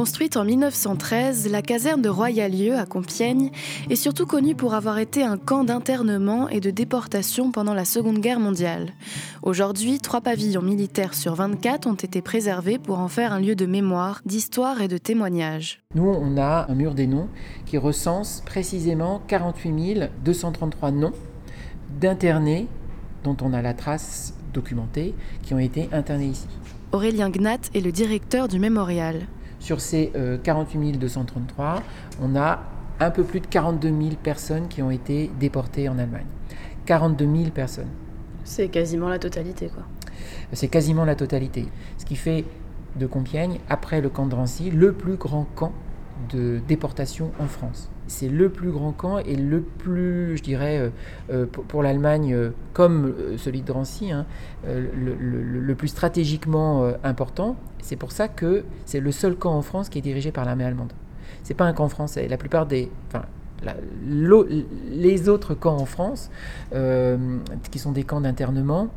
Construite 0.00 0.38
en 0.38 0.46
1913, 0.46 1.50
la 1.50 1.60
caserne 1.60 2.00
de 2.00 2.08
Royalieu 2.08 2.74
à 2.74 2.86
Compiègne 2.86 3.50
est 3.90 3.96
surtout 3.96 4.24
connue 4.24 4.54
pour 4.54 4.72
avoir 4.72 4.98
été 4.98 5.22
un 5.22 5.36
camp 5.36 5.62
d'internement 5.62 6.48
et 6.48 6.60
de 6.60 6.70
déportation 6.70 7.52
pendant 7.52 7.74
la 7.74 7.84
Seconde 7.84 8.18
Guerre 8.18 8.40
mondiale. 8.40 8.94
Aujourd'hui, 9.42 9.98
trois 9.98 10.22
pavillons 10.22 10.62
militaires 10.62 11.12
sur 11.12 11.34
24 11.34 11.86
ont 11.86 11.92
été 11.92 12.22
préservés 12.22 12.78
pour 12.78 12.98
en 12.98 13.08
faire 13.08 13.34
un 13.34 13.40
lieu 13.40 13.54
de 13.54 13.66
mémoire, 13.66 14.22
d'histoire 14.24 14.80
et 14.80 14.88
de 14.88 14.96
témoignage. 14.96 15.82
Nous, 15.94 16.08
on 16.08 16.38
a 16.38 16.64
un 16.70 16.74
mur 16.74 16.94
des 16.94 17.06
noms 17.06 17.28
qui 17.66 17.76
recense 17.76 18.42
précisément 18.46 19.20
48 19.28 20.08
233 20.24 20.92
noms 20.92 21.12
d'internés 22.00 22.68
dont 23.22 23.36
on 23.42 23.52
a 23.52 23.60
la 23.60 23.74
trace 23.74 24.32
documentée 24.54 25.14
qui 25.42 25.52
ont 25.52 25.58
été 25.58 25.90
internés 25.92 26.28
ici. 26.28 26.48
Aurélien 26.92 27.28
Gnat 27.28 27.68
est 27.74 27.80
le 27.82 27.92
directeur 27.92 28.48
du 28.48 28.58
mémorial. 28.58 29.26
Sur 29.60 29.80
ces 29.80 30.12
48 30.42 30.98
233, 30.98 31.82
on 32.20 32.34
a 32.34 32.60
un 32.98 33.10
peu 33.10 33.22
plus 33.24 33.40
de 33.40 33.46
42 33.46 33.88
000 33.88 33.98
personnes 34.22 34.68
qui 34.68 34.82
ont 34.82 34.90
été 34.90 35.30
déportées 35.38 35.88
en 35.88 35.98
Allemagne. 35.98 36.26
42 36.86 37.24
000 37.24 37.50
personnes. 37.50 37.88
C'est 38.44 38.68
quasiment 38.68 39.08
la 39.08 39.18
totalité, 39.18 39.68
quoi. 39.68 39.84
C'est 40.52 40.68
quasiment 40.68 41.04
la 41.04 41.14
totalité. 41.14 41.68
Ce 41.98 42.04
qui 42.04 42.16
fait 42.16 42.44
de 42.96 43.06
Compiègne, 43.06 43.60
après 43.68 44.00
le 44.00 44.08
camp 44.08 44.26
de 44.26 44.30
Drancy, 44.30 44.70
le 44.70 44.92
plus 44.92 45.14
grand 45.14 45.46
camp 45.54 45.72
de 46.30 46.60
déportation 46.66 47.30
en 47.38 47.46
France. 47.46 47.90
C'est 48.10 48.28
le 48.28 48.48
plus 48.48 48.72
grand 48.72 48.90
camp 48.90 49.18
et 49.18 49.36
le 49.36 49.60
plus, 49.60 50.36
je 50.36 50.42
dirais, 50.42 50.78
euh, 50.78 50.90
euh, 51.30 51.46
pour 51.46 51.80
l'Allemagne, 51.80 52.34
euh, 52.34 52.50
comme 52.72 53.14
celui 53.36 53.60
de 53.60 53.66
Drancy, 53.66 54.10
hein, 54.10 54.26
le, 54.66 55.74
plus 55.74 55.86
stratégiquement 55.86 56.92
important. 57.04 57.54
C'est 57.80 57.94
pour 57.94 58.10
ça 58.10 58.26
que 58.26 58.64
c'est 58.84 58.98
le 58.98 59.12
seul 59.12 59.36
camp 59.36 59.54
en 59.54 59.62
France 59.62 59.88
qui 59.88 59.98
est 59.98 60.02
dirigé 60.02 60.32
par 60.32 60.44
l'armée 60.44 60.64
allemande. 60.64 60.92
C'est 61.44 61.54
pas 61.54 61.66
un 61.66 61.72
camp 61.72 61.88
français. 61.88 62.26
La 62.26 62.36
plupart 62.36 62.66
des, 62.66 62.90
enfin, 63.06 63.26
les 64.90 65.28
autres 65.28 65.54
camps 65.54 65.76
en 65.76 65.86
France, 65.86 66.30
qui 67.70 67.78
sont 67.78 67.92
des 67.92 68.02
camps 68.02 68.20
d'internement, 68.20 68.88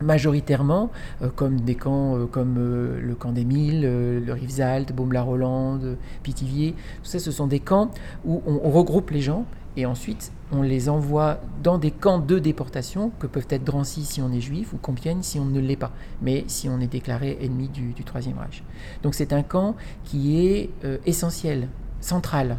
majoritairement, 0.00 0.90
euh, 1.22 1.28
comme 1.34 1.60
des 1.60 1.74
camps 1.74 2.16
euh, 2.16 2.26
comme 2.26 2.56
euh, 2.58 3.00
le 3.00 3.14
camp 3.14 3.32
des 3.32 3.44
Milles, 3.44 3.82
le 3.82 4.32
Rivesaltes, 4.32 4.92
Baume-la-Rolande, 4.92 5.96
Pithiviers. 6.22 6.72
Tout 7.02 7.10
ça, 7.10 7.18
ce 7.18 7.30
sont 7.30 7.46
des 7.46 7.60
camps 7.60 7.90
où 8.24 8.42
on, 8.46 8.70
regroupe 8.70 9.10
les 9.10 9.20
gens 9.20 9.44
et 9.76 9.84
ensuite 9.84 10.32
on 10.52 10.62
les 10.62 10.88
envoie 10.88 11.40
dans 11.62 11.76
des 11.78 11.90
camps 11.90 12.18
de 12.18 12.38
déportation 12.38 13.10
que 13.18 13.26
peuvent 13.26 13.46
être 13.50 13.64
Drancy 13.64 14.04
si 14.04 14.22
on 14.22 14.32
est 14.32 14.40
juif 14.40 14.72
ou 14.72 14.76
Compiègne 14.76 15.22
si 15.22 15.38
on 15.38 15.44
ne 15.44 15.60
l'est 15.60 15.76
pas, 15.76 15.92
mais 16.22 16.44
si 16.46 16.68
on 16.68 16.80
est 16.80 16.86
déclaré 16.86 17.38
ennemi 17.40 17.68
du, 17.68 17.92
Troisième 18.04 18.38
Reich. 18.38 18.62
Donc 19.02 19.14
c'est 19.14 19.32
un 19.32 19.42
camp 19.42 19.74
qui 20.04 20.46
est 20.46 20.70
essentiel, 21.04 21.68
central 22.00 22.58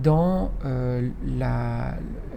dans 0.00 0.50
euh, 0.64 1.08
la, 1.24 1.94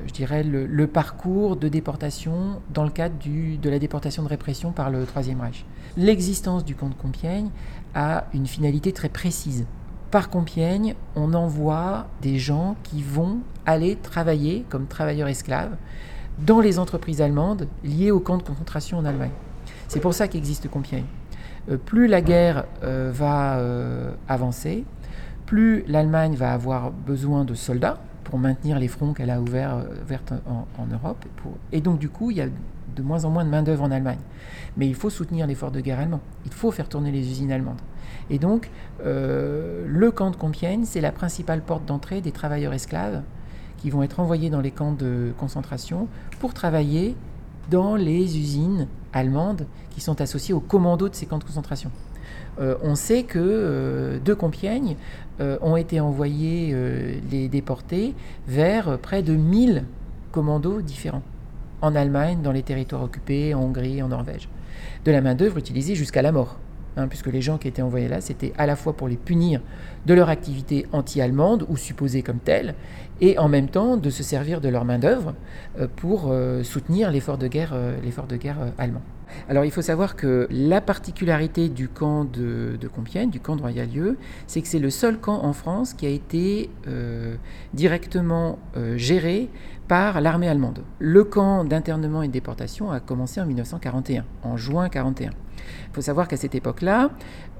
je 0.07 0.13
dirais 0.13 0.43
le, 0.43 0.87
parcours 0.87 1.55
de 1.55 1.67
déportation 1.67 2.61
dans 2.73 2.83
le 2.83 2.89
cadre 2.89 3.15
du, 3.17 3.57
de 3.57 3.69
la 3.69 3.79
déportation 3.79 4.23
de 4.23 4.27
répression 4.27 4.71
par 4.71 4.89
le 4.89 5.05
Troisième 5.05 5.41
Reich. 5.41 5.65
L'existence 5.97 6.63
du 6.65 6.75
camp 6.75 6.89
de 6.89 6.95
Compiègne 6.95 7.49
a 7.93 8.25
une 8.33 8.45
finalité 8.45 8.91
très 8.91 9.09
précise. 9.09 9.65
Par 10.11 10.29
Compiègne, 10.29 10.95
on 11.15 11.33
envoie 11.33 12.07
des 12.21 12.37
gens 12.37 12.75
qui 12.83 13.01
vont 13.01 13.39
aller 13.65 13.95
travailler 13.95 14.65
comme 14.69 14.85
travailleurs 14.87 15.27
esclaves 15.27 15.75
dans 16.39 16.59
les 16.59 16.79
entreprises 16.79 17.21
allemandes 17.21 17.67
liées 17.83 18.11
au 18.11 18.19
camp 18.19 18.37
de 18.37 18.43
concentration 18.43 18.97
en 18.97 19.05
Allemagne. 19.05 19.31
C'est 19.87 19.99
pour 19.99 20.13
ça 20.13 20.27
qu'existe 20.27 20.69
Compiègne. 20.69 21.05
Euh, 21.69 21.77
plus 21.77 22.07
la 22.07 22.21
guerre 22.21 22.65
euh, 22.83 23.11
va 23.13 23.59
avancer, 24.27 24.85
plus 25.45 25.83
l'Allemagne 25.87 26.35
va 26.35 26.53
avoir 26.53 26.91
besoin 26.91 27.45
de 27.45 27.53
soldats 27.53 27.99
pour 28.23 28.39
maintenir 28.39 28.79
les 28.79 28.87
fronts 28.87 29.13
qu'elle 29.13 29.29
a 29.29 29.39
ouverts, 29.39 29.77
euh, 29.77 30.37
en, 30.47 30.85
Europe. 30.91 31.25
et 31.71 31.81
donc, 31.81 31.99
du 31.99 32.09
coup, 32.09 32.31
il 32.31 32.37
y 32.37 32.41
a 32.41 32.47
de 32.95 33.01
moins 33.01 33.25
en 33.25 33.29
moins 33.29 33.45
de 33.45 33.49
main-d'œuvre 33.49 33.83
en 33.83 33.91
Allemagne. 33.91 34.19
Mais 34.77 34.87
il 34.87 34.95
faut 34.95 35.09
soutenir 35.09 35.47
l'effort 35.47 35.71
de 35.71 35.81
guerre 35.81 35.99
allemand. 35.99 36.21
Il 36.45 36.53
faut 36.53 36.71
faire 36.71 36.89
tourner 36.89 37.11
les 37.11 37.29
usines 37.29 37.51
allemandes. 37.51 37.81
Et 38.29 38.39
donc, 38.39 38.71
euh, 39.05 39.85
le 39.87 40.11
camp 40.11 40.31
de 40.31 40.35
Compiègne, 40.35 40.85
c'est 40.85 41.01
la 41.01 41.11
principale 41.11 41.61
porte 41.61 41.85
d'entrée 41.85 42.21
des 42.21 42.31
travailleurs 42.31 42.73
esclaves 42.73 43.21
qui 43.77 43.89
vont 43.89 44.01
être 44.03 44.19
envoyés 44.19 44.49
dans 44.49 44.61
les 44.61 44.71
camps 44.71 44.93
de 44.93 45.33
concentration 45.37 46.07
pour 46.39 46.53
travailler 46.53 47.15
dans 47.69 47.95
les 47.95 48.37
usines 48.37 48.87
allemandes 49.13 49.65
qui 49.91 50.01
sont 50.01 50.21
associées 50.21 50.53
aux 50.53 50.59
commandos 50.59 51.09
de 51.09 51.15
ces 51.15 51.25
camps 51.25 51.37
de 51.37 51.43
concentration. 51.43 51.91
Euh, 52.59 52.75
on 52.81 52.95
sait 52.95 53.23
que 53.23 53.39
euh, 53.39 54.19
de 54.19 54.33
Compiègne 54.33 54.95
euh, 55.41 55.57
ont 55.61 55.75
été 55.75 55.99
envoyés 55.99 56.75
les 57.31 57.47
déportés 57.49 58.13
vers 58.47 58.97
près 58.99 59.23
de 59.23 59.35
1000 59.35 59.83
commandos 60.31 60.81
différents 60.81 61.23
en 61.81 61.95
Allemagne, 61.95 62.41
dans 62.41 62.51
les 62.51 62.63
territoires 62.63 63.03
occupés, 63.03 63.53
en 63.53 63.61
Hongrie, 63.61 64.01
en 64.01 64.07
Norvège. 64.07 64.47
De 65.03 65.11
la 65.11 65.21
main-d'œuvre 65.21 65.57
utilisée 65.57 65.95
jusqu'à 65.95 66.21
la 66.21 66.31
mort. 66.31 66.57
Hein, 66.97 67.09
puisque 67.09 67.27
les 67.27 67.41
gens 67.41 67.57
qui 67.57 67.67
étaient 67.67 67.81
envoyés 67.81 68.07
là, 68.07 68.21
c'était 68.21 68.53
à 68.57 68.65
la 68.65 68.77
fois 68.77 68.93
pour 68.93 69.09
les 69.09 69.17
punir 69.17 69.61
de 70.05 70.13
leur 70.13 70.29
activité 70.29 70.85
anti-allemande 70.93 71.65
ou 71.67 71.75
supposée 71.75 72.21
comme 72.21 72.39
telle, 72.39 72.73
et 73.19 73.37
en 73.37 73.49
même 73.49 73.67
temps 73.67 73.97
de 73.97 74.09
se 74.09 74.23
servir 74.23 74.61
de 74.61 74.69
leur 74.69 74.85
main-d'œuvre 74.85 75.33
pour 75.97 76.33
soutenir 76.63 77.11
l'effort 77.11 77.37
de 77.37 77.47
guerre 77.47 77.75
allemand. 78.77 79.01
Alors 79.49 79.65
il 79.65 79.71
faut 79.71 79.81
savoir 79.81 80.15
que 80.15 80.47
la 80.49 80.81
particularité 80.81 81.69
du 81.69 81.87
camp 81.87 82.25
de, 82.25 82.77
Compiègne, 82.93 83.29
du 83.29 83.39
camp 83.39 83.55
de 83.55 83.61
Royalieu, 83.61 84.17
c'est 84.47 84.61
que 84.61 84.67
c'est 84.67 84.79
le 84.79 84.89
seul 84.89 85.19
camp 85.19 85.43
en 85.43 85.53
France 85.53 85.93
qui 85.93 86.05
a 86.05 86.09
été 86.09 86.69
euh, 86.87 87.35
directement 87.73 88.59
euh, 88.77 88.97
géré 88.97 89.49
par 89.87 90.21
l'armée 90.21 90.47
allemande. 90.47 90.83
Le 90.99 91.23
camp 91.23 91.63
d'internement 91.63 92.23
et 92.23 92.27
de 92.27 92.33
déportation 92.33 92.91
a 92.91 92.99
commencé 92.99 93.39
en 93.39 93.45
1941, 93.45 94.25
en 94.43 94.57
juin 94.57 94.83
1941. 94.83 95.31
Il 95.89 95.93
faut 95.93 96.01
savoir 96.01 96.27
qu'à 96.27 96.37
cette 96.37 96.55
époque-là, 96.55 97.11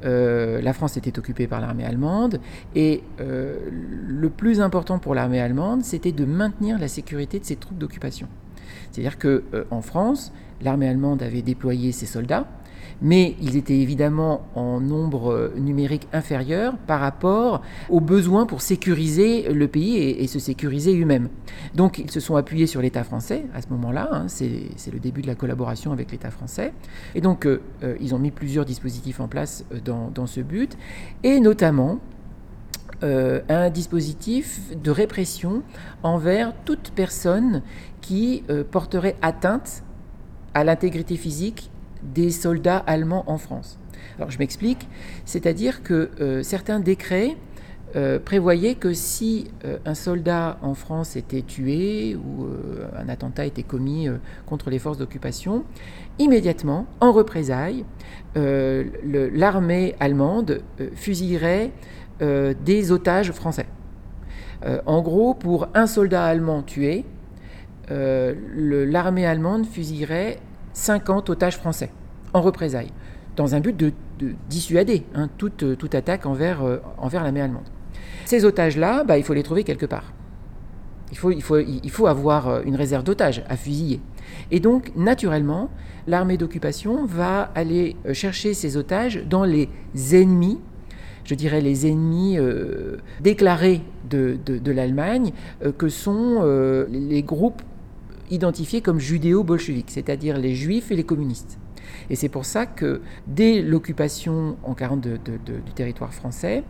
euh, 0.03 0.61
la 0.61 0.73
France 0.73 0.97
était 0.97 1.17
occupée 1.17 1.47
par 1.47 1.61
l'armée 1.61 1.85
allemande 1.85 2.39
et 2.75 3.03
le 3.19 4.29
plus 4.29 4.61
important 4.61 4.99
pour 4.99 5.15
l'armée 5.15 5.39
allemande, 5.39 5.83
c'était 5.83 6.11
de 6.11 6.25
maintenir 6.25 6.79
la 6.79 6.87
sécurité 6.87 7.39
de 7.39 7.45
ses 7.45 7.55
troupes 7.55 7.77
d'occupation. 7.77 8.27
C'est-à-dire 8.91 9.17
qu'en 9.17 9.81
France, 9.81 10.31
l'armée 10.61 10.87
allemande 10.87 11.21
avait 11.23 11.41
déployé 11.41 11.91
ses 11.91 12.05
soldats, 12.05 12.47
mais 13.01 13.35
ils 13.41 13.55
étaient 13.55 13.77
évidemment 13.77 14.47
en 14.55 14.79
nombre 14.79 15.51
numérique 15.57 16.07
inférieur 16.13 16.77
par 16.87 16.99
rapport 16.99 17.61
aux 17.89 17.99
besoins 17.99 18.45
pour 18.45 18.61
sécuriser 18.61 19.53
le 19.53 19.67
pays 19.67 19.97
et, 19.97 20.27
se 20.27 20.39
sécuriser 20.39 20.99
eux-mêmes. 20.99 21.29
Donc 21.75 21.99
ils 21.99 22.09
se 22.09 22.19
sont 22.19 22.35
appuyés 22.35 22.67
sur 22.67 22.81
l'État 22.81 23.03
français 23.03 23.45
à 23.53 23.61
ce 23.61 23.67
moment-là, 23.69 24.09
hein, 24.11 24.25
c'est 24.27 24.91
le 24.91 24.99
début 24.99 25.21
de 25.21 25.27
la 25.27 25.35
collaboration 25.35 25.91
avec 25.91 26.11
l'État 26.11 26.31
français, 26.31 26.73
et 27.13 27.21
donc 27.21 27.45
euh, 27.45 27.61
euh, 27.83 27.95
ils 27.99 28.15
ont 28.15 28.19
mis 28.19 28.31
plusieurs 28.31 28.65
dispositifs 28.65 29.19
en 29.19 29.27
place 29.27 29.65
euh, 29.73 29.79
dans, 30.13 30.25
ce 30.25 30.41
but, 30.41 30.77
et 31.23 31.39
notamment 31.39 31.99
un 33.01 33.69
dispositif 33.69 34.71
de 34.81 34.91
répression 34.91 35.63
envers 36.03 36.53
toute 36.65 36.91
personne 36.95 37.61
qui 38.01 38.43
porterait 38.71 39.15
atteinte 39.21 39.83
à 40.53 40.63
l'intégrité 40.63 41.17
physique 41.17 41.69
des 42.01 42.31
soldats 42.31 42.77
allemands 42.87 43.25
en 43.27 43.37
France. 43.37 43.77
Alors 44.17 44.31
je 44.31 44.39
m'explique, 44.39 44.87
c'est-à-dire 45.25 45.83
que 45.83 46.09
euh, 46.21 46.43
certains 46.43 46.79
décrets 46.79 47.35
euh, 47.95 48.19
prévoyaient 48.19 48.75
que 48.75 48.93
si 48.93 49.47
euh, 49.63 49.77
un 49.85 49.93
soldat 49.93 50.57
en 50.61 50.73
France 50.73 51.15
était 51.15 51.41
tué 51.41 52.15
ou 52.15 52.47
un 52.97 53.09
attentat 53.09 53.45
était 53.45 53.63
commis 53.63 54.07
contre 54.45 54.69
les 54.69 54.79
forces 54.79 54.97
d'occupation, 54.97 55.65
immédiatement, 56.19 56.87
en 57.01 57.11
représailles, 57.11 57.85
l'armée 58.35 59.95
allemande 59.99 60.61
fusillerait 60.93 61.71
des 62.19 62.91
otages 62.91 63.31
français. 63.31 63.67
en 64.85 65.01
gros, 65.01 65.33
pour 65.33 65.67
un 65.73 65.87
soldat 65.87 66.25
allemand 66.25 66.61
tué, 66.63 67.05
l'armée 67.89 69.25
allemande 69.25 69.65
fusillerait 69.65 70.39
50 70.73 71.29
otages 71.29 71.57
français 71.57 71.89
en 72.33 72.41
représailles, 72.41 72.91
dans 73.35 73.55
un 73.55 73.61
but 73.61 73.75
de, 73.75 73.91
dissuader 74.49 75.03
hein, 75.15 75.29
toute, 75.37 75.63
attaque 75.95 76.25
envers, 76.25 76.63
euh, 76.63 76.77
l'armée 77.11 77.41
allemande. 77.41 77.63
Ces 78.25 78.45
otages-là, 78.45 79.03
bah, 79.03 79.17
il 79.17 79.23
faut 79.23 79.33
les 79.33 79.43
trouver 79.43 79.63
quelque 79.63 79.85
part. 79.85 80.13
Il 81.11 81.17
faut, 81.17 81.31
il 81.31 81.91
faut, 81.91 82.07
avoir 82.07 82.47
euh, 82.47 82.61
une 82.65 82.75
réserve 82.75 83.03
d'otages 83.03 83.43
à 83.47 83.55
fusiller. 83.55 84.01
Et 84.51 84.59
donc, 84.59 84.91
naturellement, 84.95 85.69
l'armée 86.07 86.37
d'occupation 86.37 87.05
va 87.05 87.51
aller 87.55 87.95
euh, 88.05 88.13
chercher 88.13 88.53
ces 88.53 88.75
otages 88.75 89.23
dans 89.25 89.45
les 89.45 89.69
ennemis, 90.11 90.59
je 91.25 91.35
dirais 91.35 91.59
les 91.59 91.87
ennemis 91.87 92.37
déclarés 93.21 93.81
de, 94.09 94.71
l'Allemagne, 94.71 95.31
que 95.77 95.89
sont 95.89 96.85
les 96.89 97.23
groupes 97.23 97.61
identifiés 98.29 98.81
comme 98.81 98.99
judéo-bolcheviques, 98.99 99.91
c'est-à-dire 99.91 100.37
les 100.37 100.55
juifs 100.55 100.91
et 100.91 100.95
les 100.95 101.03
communistes. 101.03 101.57
Et 102.09 102.15
c'est 102.15 102.29
pour 102.29 102.45
ça 102.45 102.65
que 102.65 103.01
dès 103.27 103.61
l'occupation 103.61 104.57
en 104.63 104.73
40 104.73 105.01
du 105.01 105.73
territoire 105.73 106.13
français, 106.13 106.63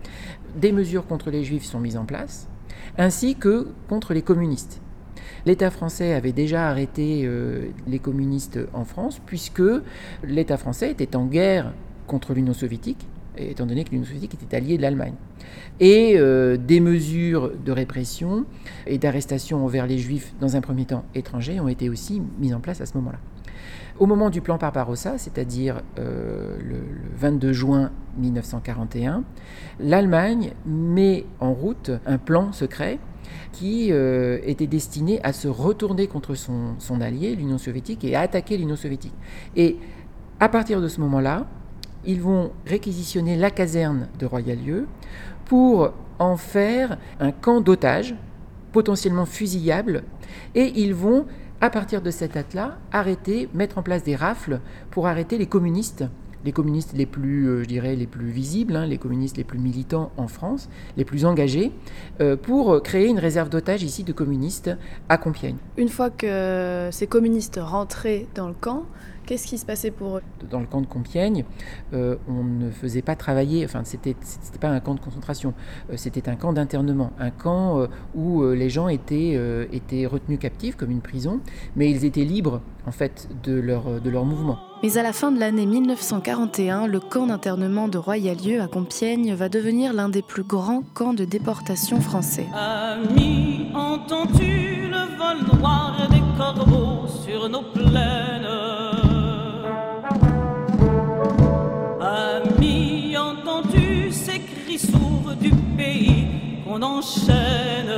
des 0.56 0.72
mesures 0.72 1.06
contre 1.06 1.30
les 1.30 1.44
juifs 1.44 1.66
sont 1.66 1.80
mises 1.80 1.98
en 1.98 2.06
place, 2.06 2.48
ainsi 2.98 3.36
que 3.36 3.68
contre 3.90 4.14
les 4.14 4.22
communistes. 4.22 4.82
L'État 5.46 5.70
français 5.70 6.14
avait 6.14 6.32
déjà 6.32 6.70
arrêté 6.70 7.22
euh, 7.24 7.68
les 7.88 8.00
communistes 8.00 8.60
en 8.74 8.84
France, 8.84 9.22
puisque 9.26 9.62
l'État 10.24 10.58
français 10.58 10.92
était 10.92 11.16
en 11.16 11.26
guerre 11.26 11.74
contre 12.08 12.34
l'Union 12.34 12.54
soviétique, 12.54 13.08
étant 13.38 13.66
donné 13.66 13.84
que 13.84 13.92
l'Union 13.92 14.06
soviétique 14.06 14.34
était 14.34 14.56
alliée 14.56 14.78
de 14.78 14.82
l'Allemagne. 14.82 15.14
Et 15.80 16.16
euh, 16.18 16.58
des 16.58 16.80
mesures 16.80 17.52
de 17.64 17.72
répression 17.72 18.46
et 18.88 18.98
d'arrestation 18.98 19.64
envers 19.64 19.88
les 19.88 19.98
juifs, 19.98 20.34
dans 20.40 20.56
un 20.56 20.62
premier 20.62 20.86
temps 20.86 21.04
étrangers, 21.14 21.60
ont 21.60 21.68
été 21.68 21.90
aussi 21.90 22.22
mises 22.40 22.54
en 22.54 22.60
place 22.60 22.82
à 22.82 22.86
ce 22.86 22.96
moment-là. 22.96 23.20
Au 23.98 24.08
moment 24.08 24.30
du 24.30 24.42
plan 24.42 24.58
Barbarossa, 24.58 25.18
c'est-à-dire 25.18 25.82
euh, 26.00 26.58
le, 26.62 26.78
22 27.18 27.54
juin 27.54 27.92
1941, 28.18 29.24
l'Allemagne 29.80 30.52
met 30.66 31.26
en 31.40 31.54
route 31.54 31.92
un 32.06 32.18
plan 32.18 32.52
secret 32.52 33.00
qui 33.54 33.92
euh, 33.92 34.40
était 34.44 34.68
destiné 34.68 35.22
à 35.24 35.32
se 35.32 35.48
retourner 35.48 36.08
contre 36.08 36.36
son, 36.36 36.76
son 36.78 37.00
allié, 37.00 37.36
l'Union 37.36 37.58
soviétique, 37.58 38.04
et 38.04 38.16
à 38.16 38.22
attaquer 38.22 38.58
l'Union 38.58 38.76
soviétique. 38.76 39.14
Et 39.56 39.78
à 40.42 40.50
partir 40.50 40.82
de 40.82 40.90
ce 40.90 41.00
moment-là, 41.00 41.48
ils 42.06 42.22
vont 42.22 42.52
réquisitionner 42.66 43.36
la 43.36 43.52
caserne 43.52 44.08
de 44.20 44.26
Royal-Lieu 44.26 44.88
pour 45.46 45.94
en 46.20 46.38
faire 46.38 46.98
un 47.20 47.32
camp 47.32 47.62
d'otages 47.62 48.16
potentiellement 48.72 49.26
fusillable 49.26 50.04
et 50.54 50.72
ils 50.76 50.94
vont 50.94 51.26
à 51.62 51.70
partir 51.70 52.02
de 52.02 52.12
cette 52.12 52.34
date-là 52.34 52.78
arrêter, 52.92 53.50
mettre 53.54 53.78
en 53.78 53.84
place 53.84 54.04
des 54.04 54.16
rafles 54.16 54.60
pour 54.92 55.08
arrêter 55.08 55.38
les 55.38 55.48
communistes 55.48 56.06
les 56.46 56.52
communistes 56.52 56.94
les 56.94 57.08
plus, 57.08 57.48
euh, 57.48 57.64
je 57.64 57.68
dirais, 57.68 57.96
les 57.96 58.06
plus 58.06 58.28
visibles, 58.28 58.76
hein, 58.76 58.86
les 58.86 59.00
communistes 59.00 59.36
les 59.36 59.44
plus 59.44 59.58
militants 59.58 60.12
en 60.16 60.28
France, 60.28 60.70
les 60.96 61.04
plus 61.04 61.26
engagés, 61.26 61.72
euh, 62.22 62.38
pour 62.38 62.82
créer 62.84 63.08
une 63.08 63.18
réserve 63.18 63.50
d'otages 63.50 63.82
ici 63.82 64.04
de 64.04 64.14
communistes 64.14 64.70
à 65.10 65.18
Compiègne. 65.18 65.58
Une 65.76 65.90
fois 65.90 66.12
que 66.12 66.90
ces 66.92 67.08
communistes 67.08 67.60
rentraient 67.62 68.28
dans 68.36 68.48
le 68.48 68.54
camp, 68.54 68.84
Qu'est-ce 69.26 69.48
qui 69.48 69.58
se 69.58 69.66
passait 69.66 69.92
pour 69.92 70.18
eux? 70.18 70.22
Dans 70.52 70.60
le 70.60 70.68
camp 70.68 70.82
de 70.82 70.86
Compiègne, 70.86 71.46
euh, 71.94 72.16
on 72.28 72.44
ne 72.44 72.70
faisait 72.70 73.02
pas 73.02 73.16
travailler, 73.16 73.66
enfin, 73.66 73.82
c'était 73.84 74.16
pas 74.62 74.70
un 74.70 74.80
camp 74.80 74.94
de 74.94 75.00
concentration, 75.00 75.54
euh, 75.90 75.94
c'était 75.98 76.30
un 76.30 76.36
camp 76.36 76.54
d'internement, 76.54 77.12
un 77.20 77.32
camp 77.32 77.80
euh, 77.80 77.88
où 78.14 78.44
les 78.44 78.70
gens 78.70 78.88
étaient, 78.88 79.40
étaient 79.72 80.06
retenus 80.06 80.40
captifs 80.40 80.76
comme 80.76 80.92
une 80.92 81.02
prison, 81.02 81.40
mais 81.76 81.90
ils 81.90 82.06
étaient 82.06 82.24
libres, 82.24 82.62
en 82.86 82.92
fait, 82.92 83.28
de 83.44 83.54
leur, 83.54 84.00
de 84.00 84.10
leur 84.10 84.26
mouvement. 84.26 84.60
Mais 84.84 84.98
à 84.98 85.04
la 85.04 85.14
fin 85.14 85.32
de 85.32 85.40
l'année 85.40 85.66
1941, 85.66 86.86
le 86.86 87.00
camp 87.00 87.26
d'internement 87.28 87.88
de 87.88 87.98
Royalieu 87.98 88.62
à 88.62 88.68
Compiègne 88.68 89.34
va 89.34 89.50
devenir 89.50 89.94
l'un 89.94 90.10
des 90.10 90.22
plus 90.22 90.44
grands 90.44 90.84
camps 90.94 91.14
de 91.14 91.26
déportation 91.26 92.00
français. 92.00 92.46
Ami, 92.54 93.72
entends-tu 93.74 94.90
le 94.90 95.18
vol 95.18 95.60
noir 95.60 96.08
des 96.12 96.22
corbeaux 96.38 97.08
sur 97.08 97.50
nos 97.50 97.64
plaines? 97.64 98.45
On 106.76 106.82
enchaîne. 106.82 107.90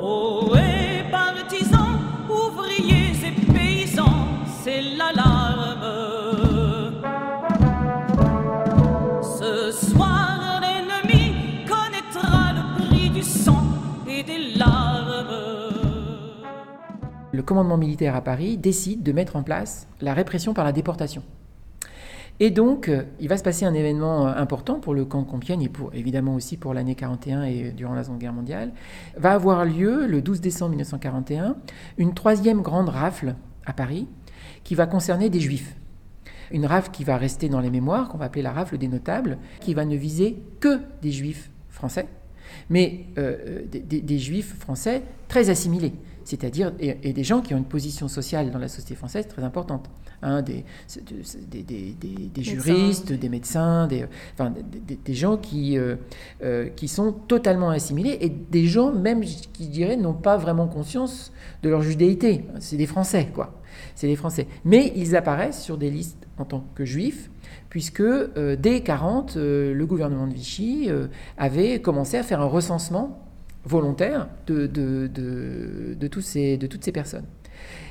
Oh, 0.00 0.52
et 0.56 1.08
partisans, 1.08 2.00
ouvriers 2.28 3.12
et 3.24 3.52
paysans, 3.52 4.26
c'est 4.60 4.82
l'alarme. 4.82 5.86
Ce 9.22 9.70
soir, 9.70 10.60
l'ennemi 10.62 11.34
connaîtra 11.64 12.52
le 12.52 12.88
prix 12.88 13.10
du 13.10 13.22
sang 13.22 13.62
et 14.08 14.24
des 14.24 14.56
larmes. 14.56 15.26
Le 17.32 17.42
commandement 17.42 17.76
militaire 17.76 18.16
à 18.16 18.20
Paris 18.20 18.56
décide 18.56 19.04
de 19.04 19.12
mettre 19.12 19.36
en 19.36 19.44
place 19.44 19.86
la 20.00 20.12
répression 20.12 20.54
par 20.54 20.64
la 20.64 20.72
déportation. 20.72 21.22
Et 22.42 22.50
donc, 22.50 22.88
euh, 22.88 23.02
il 23.20 23.28
va 23.28 23.36
se 23.36 23.42
passer 23.42 23.66
un 23.66 23.74
événement 23.74 24.26
euh, 24.26 24.32
important 24.34 24.80
pour 24.80 24.94
le 24.94 25.04
camp 25.04 25.22
Compiègne 25.24 25.62
et 25.62 25.70
évidemment 25.92 26.34
aussi 26.34 26.56
pour 26.56 26.72
l'année 26.72 26.94
41 26.94 27.42
et 27.42 27.70
durant 27.70 27.94
la 27.94 28.02
Seconde 28.02 28.18
Guerre 28.18 28.32
mondiale. 28.32 28.72
Va 29.18 29.32
avoir 29.32 29.66
lieu 29.66 30.06
le 30.06 30.22
12 30.22 30.40
décembre 30.40 30.70
1941 30.70 31.56
une 31.98 32.14
troisième 32.14 32.62
grande 32.62 32.88
rafle 32.88 33.36
à 33.66 33.74
Paris 33.74 34.08
qui 34.64 34.74
va 34.74 34.86
concerner 34.86 35.28
des 35.28 35.40
juifs. 35.40 35.76
Une 36.50 36.64
rafle 36.64 36.90
qui 36.90 37.04
va 37.04 37.18
rester 37.18 37.50
dans 37.50 37.60
les 37.60 37.70
mémoires, 37.70 38.08
qu'on 38.08 38.18
va 38.18 38.24
appeler 38.24 38.42
la 38.42 38.52
rafle 38.52 38.78
des 38.78 38.88
notables, 38.88 39.38
qui 39.60 39.74
va 39.74 39.84
ne 39.84 39.94
viser 39.94 40.42
que 40.60 40.80
des 41.02 41.12
juifs 41.12 41.50
français, 41.68 42.08
mais 42.68 43.06
euh, 43.18 43.62
des, 43.68 44.18
juifs 44.18 44.58
français 44.58 45.02
très 45.28 45.50
assimilés, 45.50 45.92
c'est-à-dire 46.24 46.72
et, 46.78 47.12
des 47.12 47.24
gens 47.24 47.40
qui 47.40 47.54
ont 47.54 47.58
une 47.58 47.64
position 47.64 48.08
sociale 48.08 48.50
dans 48.50 48.58
la 48.58 48.68
société 48.68 48.94
française 48.94 49.26
très 49.28 49.42
importante. 49.42 49.90
Hein, 50.22 50.42
des, 50.42 50.66
des, 51.48 52.42
juristes, 52.42 53.10
des 53.10 53.28
médecins, 53.30 53.86
des, 53.86 54.04
enfin, 54.34 54.52
gens 55.08 55.38
qui, 55.38 55.78
euh, 55.78 55.96
euh, 56.42 56.68
qui 56.68 56.88
sont 56.88 57.12
totalement 57.12 57.70
assimilés 57.70 58.18
et 58.20 58.28
des 58.28 58.66
gens 58.66 58.92
même 58.92 59.22
qui 59.24 59.68
diraient 59.68 59.96
n'ont 59.96 60.12
pas 60.12 60.36
vraiment 60.36 60.66
conscience 60.66 61.32
de 61.62 61.70
leur 61.70 61.80
judéité. 61.80 62.44
C'est 62.58 62.76
des 62.76 62.84
Français, 62.84 63.28
quoi. 63.32 63.59
C'est 63.94 64.06
des 64.06 64.16
Français. 64.16 64.46
Mais 64.64 64.92
ils 64.96 65.16
apparaissent 65.16 65.62
sur 65.62 65.78
des 65.78 65.90
listes 65.90 66.26
en 66.38 66.44
tant 66.44 66.64
que 66.74 66.84
juifs 66.84 67.30
puisque 67.68 68.00
euh, 68.00 68.56
dès 68.56 68.82
40, 68.82 69.36
le 69.36 69.84
gouvernement 69.84 70.26
de 70.26 70.34
Vichy 70.34 70.88
avait 71.38 71.80
commencé 71.80 72.16
à 72.16 72.22
faire 72.22 72.40
un 72.40 72.46
recensement 72.46 73.26
volontaire 73.64 74.28
de, 74.46 74.66
tous 74.66 76.34
de 76.36 76.66
toutes 76.66 76.84
ces 76.84 76.92
personnes. 76.92 77.26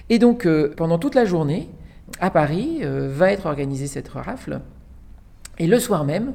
Et 0.09 0.19
donc, 0.19 0.47
pendant 0.75 0.97
toute 0.97 1.15
la 1.15 1.25
journée, 1.25 1.69
à 2.19 2.31
Paris, 2.31 2.79
euh, 2.81 3.09
va 3.11 3.31
être 3.31 3.45
organisée 3.45 3.87
cette 3.87 4.09
rafle. 4.09 4.61
Et 5.57 5.67
le 5.67 5.79
soir 5.79 6.05
même, 6.05 6.33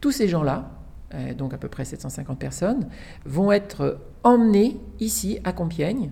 tous 0.00 0.12
ces 0.12 0.28
gens-là, 0.28 0.70
euh, 1.14 1.34
donc 1.34 1.54
à 1.54 1.58
peu 1.58 1.68
près 1.68 1.84
750 1.84 2.38
personnes, 2.38 2.88
vont 3.24 3.50
être 3.52 3.98
emmenés 4.22 4.78
ici 5.00 5.38
à 5.44 5.52
Compiègne, 5.52 6.10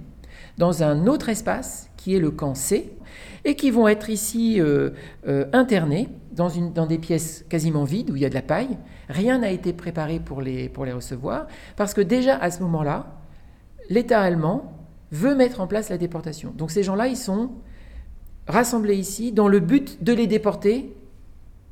dans 0.58 0.82
un 0.82 1.06
autre 1.06 1.29
espace 1.29 1.90
qui 1.96 2.14
est 2.17 2.19
le 2.19 2.31
camp 2.31 2.55
C, 2.55 2.93
et 3.44 3.56
qui 3.56 3.70
vont 3.70 3.88
être 3.88 4.08
ici 4.11 4.61
euh, 4.61 4.90
internés 5.52 6.08
dans, 6.32 6.48
une, 6.48 6.72
dans 6.72 6.86
des 6.86 6.98
pièces 6.98 7.44
quasiment 7.48 7.84
vides 7.84 8.10
où 8.10 8.17
il 8.17 8.22
y 8.22 8.24
a 8.24 8.29
de 8.29 8.34
la 8.34 8.43
paille. 8.43 8.79
Rien 9.08 9.39
n'a 9.39 9.51
été 9.51 9.72
préparé 9.72 10.20
pour 10.20 10.43
les, 10.43 10.69
pour 10.69 10.84
les 10.84 10.93
recevoir, 10.93 11.46
parce 11.77 11.94
que 11.94 12.01
déjà 12.01 12.36
à 12.36 12.51
ce 12.51 12.62
moment-là, 12.62 13.06
l'État 13.89 14.20
allemand 14.20 14.72
veut 15.10 15.34
mettre 15.34 15.60
en 15.60 15.67
place 15.67 15.91
la 15.91 15.98
déportation. 15.98 16.53
Donc 16.56 16.70
ces 16.70 16.82
gens-là, 16.82 17.08
ils 17.08 17.17
sont 17.17 17.51
rassemblés 18.46 18.96
ici 18.96 19.32
dans 19.32 19.48
le 19.48 19.60
but 19.60 20.03
de 20.03 20.12
les 20.12 20.27
déporter 20.27 20.94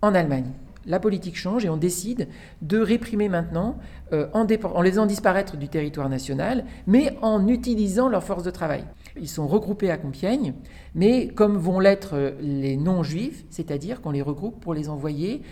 en 0.03 0.15
Allemagne. 0.15 0.53
La 0.87 0.99
politique 0.99 1.37
change 1.37 1.65
et 1.65 1.69
on 1.69 1.77
décide 1.77 2.29
de 2.63 2.79
réprimer 2.79 3.29
maintenant 3.29 3.79
euh, 4.13 4.29
en, 4.33 4.45
les 4.45 4.91
faisant 4.91 5.07
disparaître 5.07 5.57
du 5.57 5.69
territoire 5.69 6.09
national, 6.09 6.65
mais 6.87 7.17
en 7.21 7.47
utilisant 7.49 8.09
leurs 8.09 8.25
forces 8.25 8.45
de 8.45 8.51
travail. 8.51 8.85
Ils 9.21 9.29
sont 9.29 9.47
regroupés 9.47 9.91
à 9.91 9.99
Compiègne, 9.99 10.55
mais 10.95 11.29
comme 11.29 11.57
vont 11.59 11.81
l'être 11.81 12.15
euh, 12.15 12.31
les 12.41 12.77
non-juifs, 12.77 13.45
c'est-à-dire 13.51 14.01
qu'on 14.01 14.11
les 14.11 14.23
regroupe 14.23 14.61
pour 14.61 14.73
les 14.73 14.89
envoyer 14.89 15.43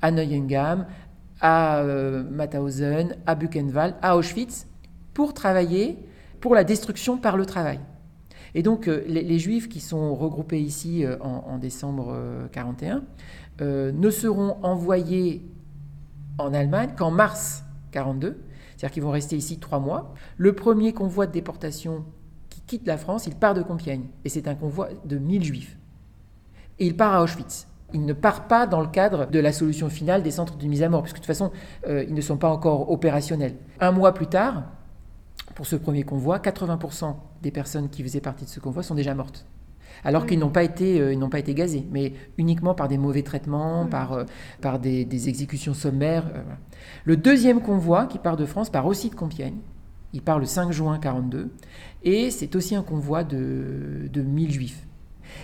à 0.00 0.10
Neuengamme, 0.10 0.86
à 1.40 1.78
euh, 1.80 2.24
Mauthausen, 2.30 3.16
à 3.26 3.34
Buchenwald, 3.34 3.94
à 4.00 4.16
Auschwitz, 4.16 4.66
pour 5.12 5.34
travailler 5.34 5.98
pour 6.40 6.54
la 6.54 6.64
destruction 6.64 7.18
par 7.18 7.36
le 7.36 7.44
travail. 7.44 7.80
Et 8.54 8.62
donc, 8.62 8.88
euh, 8.88 9.04
les, 9.06 9.38
Juifs 9.38 9.68
qui 9.68 9.80
sont 9.80 10.14
regroupés 10.14 10.60
ici 10.60 11.04
euh, 11.04 11.16
en, 11.20 11.58
décembre 11.58 12.16
41 12.52 13.02
euh, 13.60 13.92
ne 13.92 14.10
seront 14.10 14.56
envoyés 14.62 15.46
en 16.38 16.52
Allemagne 16.52 16.90
qu'en 16.96 17.10
mars 17.10 17.64
42, 17.92 18.42
c'est-à-dire 18.76 18.92
qu'ils 18.92 19.02
vont 19.02 19.10
rester 19.10 19.36
ici 19.36 19.58
trois 19.58 19.78
mois. 19.78 20.14
Le 20.36 20.54
premier 20.54 20.92
convoi 20.92 21.26
de 21.26 21.32
déportation 21.32 22.04
qui 22.48 22.62
quitte 22.62 22.86
la 22.86 22.96
France, 22.96 23.26
il 23.26 23.34
part 23.34 23.54
de 23.54 23.62
Compiègne, 23.62 24.06
et 24.24 24.28
c'est 24.28 24.48
un 24.48 24.54
convoi 24.54 24.88
de 25.04 25.18
1000 25.18 25.44
Juifs. 25.44 25.78
Et 26.78 26.86
il 26.86 26.96
part 26.96 27.14
à 27.14 27.22
Auschwitz. 27.22 27.66
Il 27.92 28.06
ne 28.06 28.12
part 28.12 28.46
pas 28.46 28.66
dans 28.66 28.80
le 28.80 28.86
cadre 28.86 29.26
de 29.26 29.38
la 29.40 29.52
solution 29.52 29.88
finale 29.88 30.22
des 30.22 30.30
centres 30.30 30.56
de 30.56 30.66
mise 30.66 30.82
à 30.82 30.88
mort, 30.88 31.02
puisque 31.02 31.16
de 31.16 31.20
toute 31.20 31.26
façon, 31.26 31.50
ils 31.88 32.14
ne 32.14 32.20
sont 32.20 32.36
pas 32.36 32.48
encore 32.48 32.88
opérationnels. 32.90 33.56
Un 33.80 33.90
mois 33.90 34.14
plus 34.14 34.28
tard, 34.28 34.62
pour 35.60 35.66
ce 35.66 35.76
premier 35.76 36.04
convoi, 36.04 36.38
80% 36.38 37.16
des 37.42 37.50
personnes 37.50 37.90
qui 37.90 38.02
faisaient 38.02 38.22
partie 38.22 38.46
de 38.46 38.48
ce 38.48 38.60
convoi 38.60 38.82
sont 38.82 38.94
déjà 38.94 39.14
mortes. 39.14 39.44
Alors 40.04 40.24
qu'ils 40.24 40.38
n'ont 40.38 40.48
pas, 40.48 40.62
été, 40.62 40.98
euh, 40.98 41.14
n'ont 41.14 41.28
pas 41.28 41.38
été 41.38 41.52
gazés, 41.52 41.86
mais 41.90 42.14
uniquement 42.38 42.74
par 42.74 42.88
des 42.88 42.96
mauvais 42.96 43.22
traitements, 43.22 43.84
par, 43.84 44.14
euh, 44.14 44.24
par 44.62 44.78
des, 44.78 45.28
exécutions 45.28 45.74
sommaires. 45.74 46.24
Euh, 46.34 46.40
le 47.04 47.18
deuxième 47.18 47.60
convoi 47.60 48.06
qui 48.06 48.18
part 48.18 48.38
de 48.38 48.46
France 48.46 48.70
part 48.70 48.86
aussi 48.86 49.10
de 49.10 49.14
Compiègne. 49.14 49.58
Il 50.14 50.22
part 50.22 50.38
le 50.38 50.46
5 50.46 50.72
juin 50.72 50.98
42 50.98 51.50
et 52.04 52.30
c'est 52.30 52.56
aussi 52.56 52.74
un 52.74 52.82
convoi 52.82 53.22
de, 53.22 54.08
de 54.10 54.22
1000 54.22 54.50
juifs. 54.52 54.86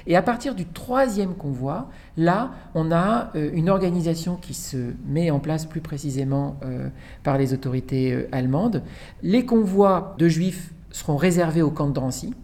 Et 0.06 0.16
à 0.16 0.22
partir 0.22 0.54
du 0.54 0.66
troisième 0.66 1.34
convoi, 1.34 1.88
là, 2.16 2.52
on 2.74 2.92
a 2.92 3.30
euh, 3.34 3.50
une 3.52 3.68
organisation 3.68 4.36
qui 4.36 4.54
se 4.54 4.92
met 5.06 5.30
en 5.30 5.40
place 5.40 5.66
plus 5.66 5.80
précisément 5.80 6.58
euh, 6.64 6.88
par 7.22 7.38
les 7.38 7.52
autorités 7.52 8.12
euh, 8.12 8.28
allemandes. 8.32 8.82
Les 9.22 9.44
convois 9.44 10.14
de 10.18 10.28
juifs 10.28 10.72
seront 10.90 11.16
réservés 11.16 11.62
au 11.62 11.70
camp 11.70 11.88
de 11.88 11.94
Drancy. 11.94 12.34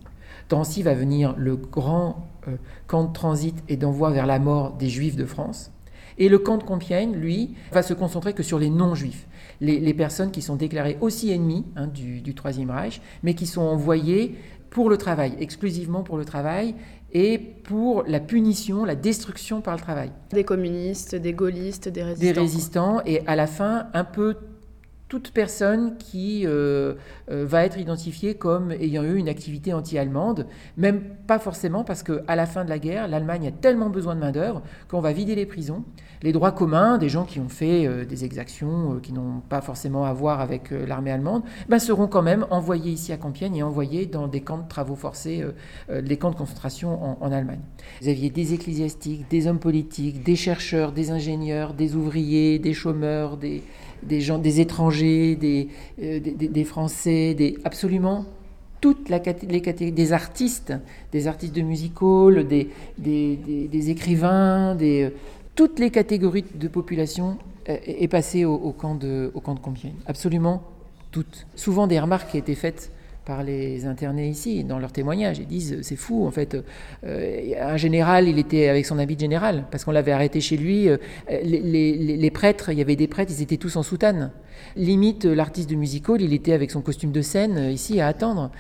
Drancy 0.49 0.83
va 0.83 0.95
venir 0.95 1.35
le 1.39 1.57
grand 1.57 2.27
camp 2.89 3.05
de 3.05 3.13
transit 3.13 3.55
et 3.69 3.77
d'envoi 3.77 4.11
vers 4.11 4.27
la 4.27 4.41
mort 4.41 4.73
des 4.73 4.89
juifs 4.89 5.17
de 5.17 5.25
France. 5.25 5.71
Et 6.19 6.29
le 6.29 6.39
camp 6.39 6.59
de 6.59 6.65
Compiègne, 6.65 7.15
lui, 7.15 7.55
va 7.71 7.83
se 7.83 7.95
concentrer 7.95 8.35
que 8.35 8.43
sur 8.43 8.59
les 8.59 8.69
non-juifs, 8.69 9.27
les, 9.61 9.95
personnes 9.95 10.31
qui 10.31 10.43
sont 10.43 10.57
déclarées 10.57 10.99
aussi 11.01 11.31
ennemies 11.31 11.65
hein, 11.77 11.87
du, 11.87 12.21
du 12.21 12.35
Troisième 12.35 12.71
Reich, 12.71 13.01
mais 13.23 13.35
qui 13.35 13.47
sont 13.47 13.63
envoyées 13.63 14.37
pour 14.71 14.89
le 14.89 14.97
travail, 14.97 15.35
exclusivement 15.39 16.03
pour 16.03 16.17
le 16.17 16.25
travail, 16.25 16.75
et 17.12 17.38
pour 17.38 18.04
la 18.07 18.21
punition, 18.21 18.85
la 18.85 18.95
destruction 18.95 19.61
par 19.61 19.75
le 19.75 19.81
travail. 19.81 20.11
Des 20.31 20.45
communistes, 20.45 21.14
des 21.14 21.33
gaullistes, 21.33 21.88
des 21.88 22.02
résistants. 22.02 22.33
Des 22.33 22.40
résistants, 22.40 23.02
et 23.04 23.26
à 23.26 23.37
la 23.37 23.47
fin, 23.47 23.88
un 23.92 24.04
peu 24.04 24.37
toute 25.12 25.33
personne 25.33 25.99
qui 25.99 26.47
euh, 26.47 26.95
euh, 27.31 27.45
va 27.45 27.66
être 27.66 27.78
identifiée 27.78 28.35
comme 28.35 28.73
ayant 28.73 29.02
eu 29.02 29.16
une 29.16 29.28
activité 29.28 29.75
anti-allemande, 29.75 30.47
même 30.78 31.02
pas 31.26 31.38
forcément 31.38 31.85
parce 31.85 32.02
qu'à 32.02 32.35
la 32.35 32.47
fin 32.47 32.64
de 32.64 32.71
la 32.71 32.78
guerre, 32.78 33.09
l'Allemagne 33.09 33.49
a 33.49 33.50
tellement 33.50 33.90
besoin 33.90 34.14
de 34.14 34.21
main-d'œuvre 34.21 34.62
qu'on 34.88 35.02
va 35.02 35.12
vider 35.12 35.35
les 35.35 35.45
prisons. 35.45 35.85
Les 36.23 36.33
droits 36.33 36.52
communs, 36.52 36.97
des 36.97 37.11
gens 37.11 37.26
qui 37.26 37.40
ont 37.40 37.50
fait 37.50 37.87
euh, 37.87 38.07
des 38.07 38.25
exactions 38.25 39.00
qui 39.02 39.12
n'ont 39.12 39.42
pas 39.47 39.61
forcément 39.61 40.07
à 40.07 40.14
voir 40.14 40.40
avec 40.40 40.71
l'armée 40.71 41.11
allemande, 41.11 41.42
ben, 41.69 41.78
seront 41.78 42.07
quand 42.07 42.23
même 42.23 42.47
envoyés 42.49 42.92
ici 42.92 43.12
à 43.12 43.19
Compiègne 43.19 43.57
et 43.57 43.62
envoyés 43.62 44.07
dans 44.07 44.28
des 44.28 44.40
camps 44.40 44.62
de 44.62 44.69
travaux 44.69 44.97
forcés, 44.97 45.45
des 45.90 46.16
camps 46.16 46.31
de 46.31 46.37
concentration 46.37 47.04
en, 47.04 47.19
en 47.21 47.33
Allemagne. 47.33 47.61
Vous 48.00 48.09
aviez 48.09 48.31
des 48.31 48.54
ecclésiastiques, 48.54 49.28
des 49.28 49.47
hommes 49.47 49.59
politiques, 49.59 50.23
des 50.23 50.37
chercheurs, 50.37 50.92
des 50.92 51.11
ingénieurs, 51.11 51.75
des 51.75 51.97
ouvriers, 51.97 52.59
des 52.59 52.73
chômeurs, 52.73 53.37
des 53.37 53.62
des 54.03 54.21
gens, 54.21 54.39
des 54.39 54.61
étrangers, 54.61 55.37
des, 55.37 55.69
euh, 56.03 56.21
des, 56.21 56.65
Français, 56.65 57.35
des, 57.35 57.59
absolument 57.65 58.27
toutes 58.81 59.09
les 59.09 59.21
catégories, 59.21 59.93
des 59.93 60.13
artistes, 60.13 60.73
des 61.13 61.27
artistes 61.29 61.55
de 61.55 61.63
music 61.63 62.03
hall, 62.03 62.47
des, 62.47 62.69
des, 62.99 63.91
écrivains, 63.91 64.75
des, 64.75 65.05
euh, 65.05 65.11
toutes 65.55 65.79
les 65.79 65.91
catégories 65.91 66.45
de 66.55 66.69
population 66.69 67.39
euh, 67.69 67.77
est 67.87 68.09
passée 68.09 68.45
au, 68.45 68.73
camp 68.73 68.95
de, 68.95 69.31
au 69.35 69.41
camp 69.41 69.55
de 69.55 69.61
Compiègne. 69.61 69.95
Absolument 70.07 70.63
toutes. 71.11 71.47
Souvent 71.55 71.87
des 71.87 72.01
remarques 72.01 72.31
qui 72.31 72.39
étaient 72.39 72.55
faites 72.55 72.91
par 73.25 73.43
les 73.43 73.87
internés 73.87 74.29
ici, 74.29 74.64
dans 74.64 74.79
leurs 74.79 74.93
témoignages. 74.93 75.38
Ils 75.38 75.47
disent 75.47 75.79
c'est 75.83 75.97
fou, 75.97 76.26
en 76.26 76.31
fait. 76.31 76.57
Euh, 77.05 77.52
un 77.61 77.76
général, 77.76 78.29
il 78.29 78.38
était 78.38 78.69
avec 78.69 78.87
son 78.87 78.99
habit 78.99 79.17
de 79.17 79.21
général, 79.21 79.64
parce 79.71 79.85
qu'on 79.85 79.93
l'avait 79.93 80.12
arrêté 80.12 80.41
chez 80.41 80.57
lui. 80.57 80.88
Euh, 80.88 80.97
les, 81.29 82.31
prêtres, 82.31 82.71
il 82.71 82.79
y 82.79 82.83
avait 82.83 82.97
des 82.97 83.09
prêtres, 83.09 83.33
ils 83.37 83.43
étaient 83.43 83.57
tous 83.57 83.76
en 83.76 83.83
soutane. 83.83 84.33
Limite, 84.76 85.25
l'artiste 85.25 85.71
de 85.71 85.76
musical, 85.76 86.21
il 86.21 86.33
était 86.33 86.52
avec 86.52 86.71
son 86.71 86.81
costume 86.81 87.12
de 87.12 87.23
scène 87.23 87.59
euh, 87.59 87.71
ici 87.71 88.00
à 88.00 88.09
attendre. 88.09 88.50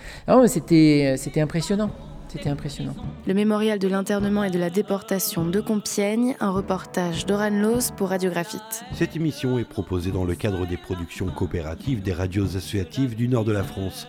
C'était 0.46 1.40
impressionnant. 1.40 1.90
C'était 2.28 2.48
impressionnant. 2.48 2.94
Le 3.26 3.34
mémorial 3.34 3.78
de 3.78 3.88
l'internement 3.88 4.42
et 4.42 4.50
de 4.50 4.58
la 4.58 4.70
déportation 4.70 5.44
de 5.44 5.60
Compiègne, 5.60 6.34
un 6.40 6.50
reportage 6.50 7.26
d'Oran 7.26 7.50
Loos 7.50 7.92
pour 7.94 8.08
Radiographite. 8.08 8.84
Cette 8.94 9.16
émission 9.16 9.58
est 9.58 9.68
proposée 9.68 10.12
dans 10.12 10.24
le 10.24 10.34
cadre 10.34 10.66
des 10.66 10.78
productions 10.78 11.26
coopératives 11.26 12.00
des 12.00 12.14
radios 12.14 12.56
associatives 12.56 13.16
du 13.16 13.28
nord 13.28 13.44
de 13.44 13.52
la 13.52 13.62
France 13.62 14.08